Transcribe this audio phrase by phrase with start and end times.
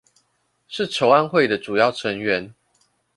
[0.67, 2.55] 是籌安會的主要成員